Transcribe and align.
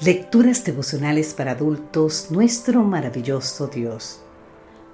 Lecturas 0.00 0.64
devocionales 0.64 1.34
para 1.34 1.52
adultos, 1.52 2.32
nuestro 2.32 2.82
maravilloso 2.82 3.68
Dios. 3.68 4.20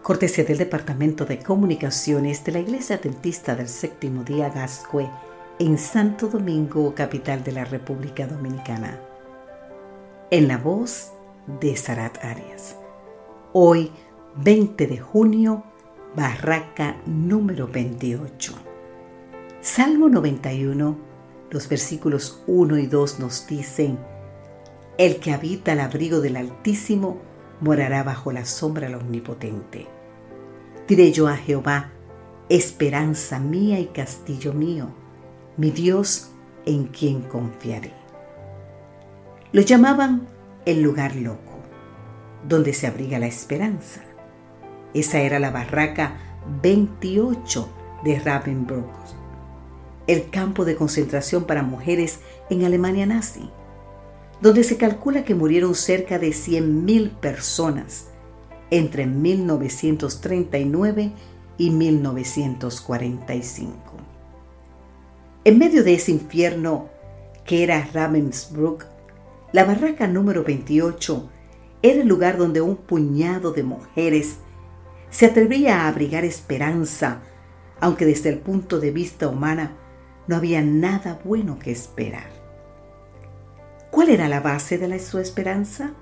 Cortesía 0.03 0.44
del 0.44 0.58
Departamento 0.58 1.24
de 1.24 1.38
Comunicaciones 1.38 2.44
de 2.44 2.53
la 2.53 2.58
Iglesia 2.58 2.96
Adventista 2.96 3.56
del 3.56 3.69
Séptimo 3.69 4.24
Día 4.24 4.51
Gascue 4.51 5.08
en 5.58 5.78
Santo 5.78 6.26
Domingo, 6.26 6.94
capital 6.94 7.42
de 7.42 7.52
la 7.52 7.65
República 7.65 8.26
Dominicana. 8.26 9.01
En 10.30 10.47
la 10.47 10.58
voz 10.58 11.12
de 11.62 11.74
Sarat 11.78 12.22
Arias. 12.22 12.76
Hoy, 13.54 13.90
20 14.37 14.87
de 14.87 14.98
junio, 14.98 15.64
Barraca 16.14 17.01
número 17.06 17.66
28. 17.66 18.52
Salmo 19.62 20.11
91, 20.11 20.98
los 21.51 21.69
versículos 21.70 22.42
1 22.47 22.77
y 22.77 22.87
2 22.87 23.19
nos 23.19 23.47
dicen, 23.47 23.98
el 24.99 25.17
que 25.17 25.33
habita 25.33 25.73
al 25.73 25.80
abrigo 25.80 26.21
del 26.21 26.37
Altísimo 26.37 27.19
morará 27.61 28.03
bajo 28.03 28.33
la 28.33 28.45
sombra 28.45 28.87
del 28.87 28.97
Omnipotente. 28.97 29.87
Diré 30.89 31.12
yo 31.12 31.29
a 31.29 31.37
Jehová, 31.37 31.91
esperanza 32.48 33.39
mía 33.39 33.79
y 33.79 33.87
castillo 33.87 34.53
mío, 34.53 34.89
mi 35.57 35.71
Dios 35.71 36.31
en 36.67 36.84
quien 36.87 37.23
confiaré. 37.23 37.93
Lo 39.53 39.62
llamaban 39.62 40.27
el 40.67 40.83
lugar 40.83 41.17
loco, 41.17 41.59
donde 42.48 42.73
se 42.73 42.87
abriga 42.87 43.19
la 43.19 43.27
esperanza. 43.27 44.03
Esa 44.95 45.20
era 45.20 45.39
la 45.39 45.51
barraca 45.51 46.17
28 46.62 47.69
de 48.05 48.19
Ravensbrück, 48.19 48.91
el 50.07 50.31
campo 50.31 50.65
de 50.65 50.77
concentración 50.77 51.45
para 51.45 51.62
mujeres 51.62 52.20
en 52.48 52.64
Alemania 52.64 53.07
nazi 53.07 53.51
donde 54.41 54.64
se 54.64 54.77
calcula 54.77 55.24
que 55.24 55.34
murieron 55.34 55.74
cerca 55.74 56.19
de 56.19 56.30
100.000 56.30 57.20
personas 57.20 58.08
entre 58.70 59.06
1939 59.06 61.12
y 61.58 61.70
1945. 61.70 63.74
En 65.44 65.58
medio 65.58 65.84
de 65.84 65.94
ese 65.94 66.12
infierno 66.12 66.88
que 67.44 67.62
era 67.62 67.86
Ravensbrück, 67.92 68.86
la 69.52 69.64
barraca 69.64 70.06
número 70.06 70.44
28 70.44 71.28
era 71.83 72.00
el 72.00 72.08
lugar 72.08 72.38
donde 72.38 72.61
un 72.61 72.77
puñado 72.77 73.52
de 73.52 73.62
mujeres 73.62 74.36
se 75.11 75.27
atrevía 75.27 75.83
a 75.83 75.88
abrigar 75.88 76.24
esperanza, 76.24 77.22
aunque 77.80 78.06
desde 78.06 78.28
el 78.28 78.38
punto 78.38 78.78
de 78.78 78.92
vista 78.92 79.28
humana 79.28 79.77
no 80.28 80.36
había 80.36 80.62
nada 80.62 81.20
bueno 81.24 81.58
que 81.58 81.72
esperar. 81.72 82.39
¿Cuál 84.01 84.12
era 84.12 84.31
la 84.31 84.41
base 84.41 84.79
de 84.79 84.98
su 84.98 85.19
esperanza? 85.19 85.93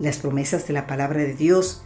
Las 0.00 0.18
promesas 0.18 0.66
de 0.66 0.74
la 0.74 0.88
palabra 0.88 1.20
de 1.20 1.34
Dios 1.34 1.84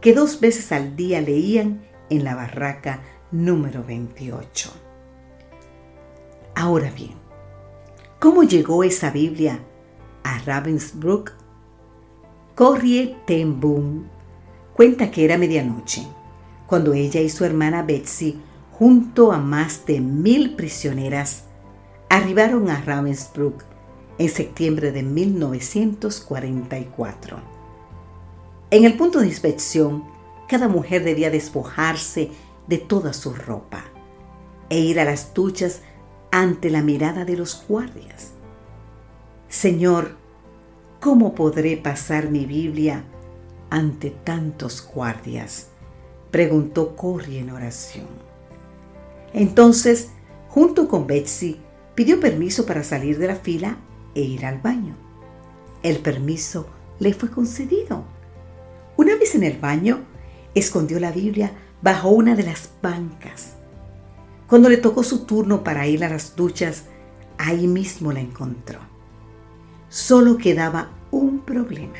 que 0.00 0.12
dos 0.12 0.40
veces 0.40 0.72
al 0.72 0.96
día 0.96 1.20
leían 1.20 1.86
en 2.10 2.24
la 2.24 2.34
barraca 2.34 3.00
número 3.30 3.84
28. 3.84 4.72
Ahora 6.56 6.90
bien, 6.90 7.12
¿cómo 8.18 8.42
llegó 8.42 8.82
esa 8.82 9.10
Biblia 9.10 9.60
a 10.24 10.38
Ravensbrück? 10.40 11.34
Corrie 12.56 13.16
ten 13.28 13.60
Boom 13.60 14.08
cuenta 14.74 15.12
que 15.12 15.24
era 15.24 15.38
medianoche, 15.38 16.04
cuando 16.66 16.94
ella 16.94 17.20
y 17.20 17.28
su 17.28 17.44
hermana 17.44 17.84
Betsy, 17.84 18.42
junto 18.72 19.30
a 19.30 19.38
más 19.38 19.86
de 19.86 20.00
mil 20.00 20.56
prisioneras, 20.56 21.44
arribaron 22.08 22.68
a 22.70 22.80
Ravensbrück 22.80 23.72
en 24.18 24.28
septiembre 24.28 24.92
de 24.92 25.02
1944. 25.02 27.38
En 28.70 28.84
el 28.84 28.96
punto 28.96 29.18
de 29.20 29.26
inspección, 29.26 30.04
cada 30.48 30.68
mujer 30.68 31.02
debía 31.04 31.30
despojarse 31.30 32.30
de 32.66 32.78
toda 32.78 33.12
su 33.12 33.34
ropa 33.34 33.84
e 34.68 34.80
ir 34.80 34.98
a 35.00 35.04
las 35.04 35.34
duchas 35.34 35.82
ante 36.30 36.70
la 36.70 36.82
mirada 36.82 37.24
de 37.24 37.36
los 37.36 37.64
guardias. 37.68 38.30
Señor, 39.48 40.16
¿cómo 41.00 41.34
podré 41.34 41.76
pasar 41.76 42.30
mi 42.30 42.46
Biblia 42.46 43.02
ante 43.70 44.10
tantos 44.10 44.88
guardias? 44.92 45.68
preguntó 46.30 46.96
Corrie 46.96 47.40
en 47.40 47.50
oración. 47.50 48.06
Entonces, 49.32 50.10
junto 50.48 50.88
con 50.88 51.06
Betsy, 51.06 51.60
pidió 51.94 52.18
permiso 52.18 52.66
para 52.66 52.82
salir 52.82 53.18
de 53.18 53.28
la 53.28 53.36
fila 53.36 53.78
e 54.14 54.20
ir 54.20 54.46
al 54.46 54.60
baño. 54.60 54.94
El 55.82 55.98
permiso 55.98 56.66
le 56.98 57.12
fue 57.12 57.30
concedido. 57.30 58.04
Una 58.96 59.16
vez 59.16 59.34
en 59.34 59.44
el 59.44 59.58
baño, 59.58 60.04
escondió 60.54 61.00
la 61.00 61.10
Biblia 61.10 61.52
bajo 61.82 62.08
una 62.08 62.34
de 62.34 62.44
las 62.44 62.70
bancas. 62.80 63.54
Cuando 64.48 64.68
le 64.68 64.76
tocó 64.76 65.02
su 65.02 65.24
turno 65.24 65.64
para 65.64 65.86
ir 65.86 66.04
a 66.04 66.08
las 66.08 66.36
duchas, 66.36 66.84
ahí 67.38 67.66
mismo 67.66 68.12
la 68.12 68.20
encontró. 68.20 68.78
Solo 69.88 70.38
quedaba 70.38 70.90
un 71.10 71.40
problema. 71.40 71.98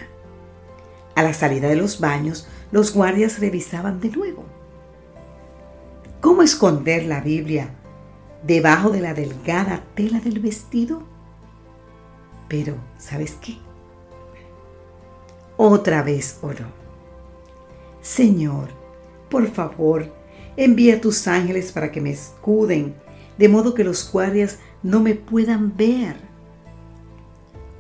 A 1.15 1.23
la 1.23 1.35
salida 1.35 1.69
de 1.69 1.77
los 1.77 2.01
baños, 2.01 2.49
los 2.73 2.93
guardias 2.93 3.39
revisaban 3.39 4.01
de 4.01 4.11
nuevo. 4.11 4.45
¿Cómo 6.21 6.43
esconder 6.43 7.05
la 7.05 7.21
Biblia 7.21 7.71
debajo 8.43 8.91
de 8.91 9.01
la 9.01 9.15
delgada 9.15 9.85
tela 9.95 10.21
del 10.21 10.41
vestido? 10.41 11.14
Pero, 12.49 12.77
¿sabes 12.99 13.37
qué? 13.41 13.57
Otra 15.57 16.03
vez 16.03 16.39
oró. 16.43 16.67
Señor, 18.01 18.69
por 19.31 19.51
favor, 19.51 20.13
envía 20.57 21.01
tus 21.01 21.27
ángeles 21.27 21.73
para 21.73 21.91
que 21.91 22.01
me 22.01 22.11
escuden, 22.11 22.95
de 23.39 23.49
modo 23.49 23.75
que 23.75 23.85
los 23.85 24.11
guardias 24.11 24.59
no 24.83 25.01
me 25.01 25.15
puedan 25.15 25.77
ver. 25.77 26.17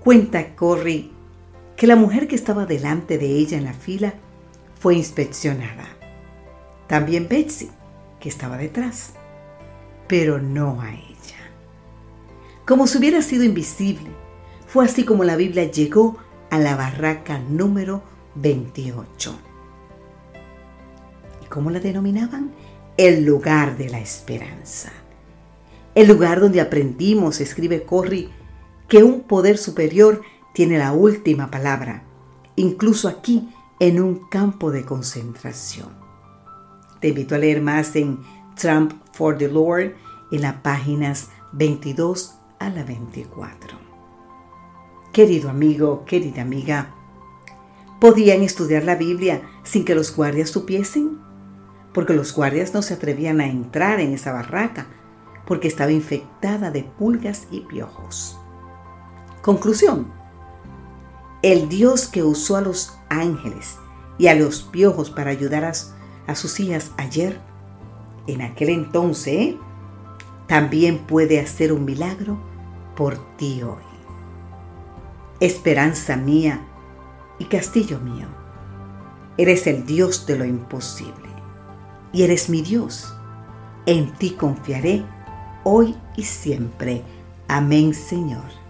Cuenta 0.02 0.54
Corrie 0.54 1.10
que 1.76 1.86
la 1.86 1.96
mujer 1.96 2.28
que 2.28 2.36
estaba 2.36 2.66
delante 2.66 3.18
de 3.18 3.26
ella 3.26 3.58
en 3.58 3.64
la 3.64 3.72
fila 3.72 4.14
fue 4.78 4.94
inspeccionada. 4.94 5.88
También 6.86 7.28
Betsy, 7.28 7.70
que 8.20 8.28
estaba 8.28 8.56
detrás, 8.56 9.14
pero 10.06 10.38
no 10.38 10.80
a 10.80 10.92
ella. 10.92 11.04
Como 12.66 12.86
si 12.86 12.98
hubiera 12.98 13.22
sido 13.22 13.44
invisible, 13.44 14.10
fue 14.74 14.86
así 14.86 15.04
como 15.04 15.22
la 15.22 15.36
Biblia 15.36 15.70
llegó 15.70 16.16
a 16.50 16.58
la 16.58 16.74
barraca 16.74 17.38
número 17.38 18.02
28. 18.34 19.32
¿Y 21.44 21.46
cómo 21.46 21.70
la 21.70 21.78
denominaban? 21.78 22.50
El 22.96 23.24
lugar 23.24 23.78
de 23.78 23.88
la 23.88 24.00
esperanza. 24.00 24.90
El 25.94 26.08
lugar 26.08 26.40
donde 26.40 26.60
aprendimos, 26.60 27.40
escribe 27.40 27.84
Corrie, 27.84 28.30
que 28.88 29.04
un 29.04 29.20
poder 29.20 29.58
superior 29.58 30.22
tiene 30.54 30.76
la 30.76 30.90
última 30.90 31.52
palabra, 31.52 32.02
incluso 32.56 33.06
aquí 33.06 33.48
en 33.78 34.02
un 34.02 34.28
campo 34.28 34.72
de 34.72 34.84
concentración. 34.84 35.90
Te 37.00 37.10
invito 37.10 37.36
a 37.36 37.38
leer 37.38 37.62
más 37.62 37.94
en 37.94 38.18
Trump 38.56 38.94
for 39.12 39.38
the 39.38 39.46
Lord 39.46 39.94
en 40.32 40.42
las 40.42 40.54
páginas 40.54 41.28
22 41.52 42.34
a 42.58 42.70
la 42.70 42.82
24. 42.82 43.93
Querido 45.14 45.48
amigo, 45.48 46.04
querida 46.06 46.42
amiga, 46.42 46.92
¿podían 48.00 48.42
estudiar 48.42 48.82
la 48.82 48.96
Biblia 48.96 49.42
sin 49.62 49.84
que 49.84 49.94
los 49.94 50.16
guardias 50.16 50.50
supiesen? 50.50 51.20
Porque 51.92 52.14
los 52.14 52.34
guardias 52.34 52.74
no 52.74 52.82
se 52.82 52.94
atrevían 52.94 53.40
a 53.40 53.46
entrar 53.46 54.00
en 54.00 54.12
esa 54.12 54.32
barraca 54.32 54.88
porque 55.46 55.68
estaba 55.68 55.92
infectada 55.92 56.72
de 56.72 56.82
pulgas 56.82 57.46
y 57.52 57.60
piojos. 57.60 58.36
Conclusión. 59.40 60.08
El 61.42 61.68
Dios 61.68 62.08
que 62.08 62.24
usó 62.24 62.56
a 62.56 62.62
los 62.62 62.98
ángeles 63.08 63.78
y 64.18 64.26
a 64.26 64.34
los 64.34 64.64
piojos 64.64 65.10
para 65.10 65.30
ayudar 65.30 65.64
a, 65.64 66.34
sus 66.34 66.58
hijas 66.58 66.90
ayer, 66.96 67.38
en 68.26 68.42
aquel 68.42 68.70
entonces, 68.70 69.54
también 70.48 70.98
puede 71.06 71.38
hacer 71.38 71.72
un 71.72 71.84
milagro 71.84 72.36
por 72.96 73.16
ti 73.36 73.62
hoy 73.62 73.93
esperanza 75.40 76.16
mía 76.16 76.60
y 77.38 77.46
castillo 77.46 77.98
mío. 78.00 78.26
Eres 79.36 79.66
el 79.66 79.84
Dios 79.84 80.26
de 80.26 80.36
lo 80.36 80.44
imposible 80.44 81.28
y 82.12 82.22
eres 82.22 82.48
mi 82.48 82.62
Dios. 82.62 83.14
En 83.86 84.12
ti 84.14 84.30
confiaré 84.30 85.04
hoy 85.64 85.96
y 86.16 86.22
siempre. 86.22 87.02
Amén, 87.48 87.92
Señor. 87.92 88.63